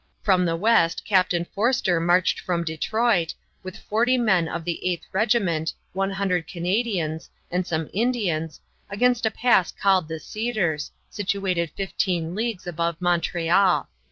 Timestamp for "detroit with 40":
2.63-4.17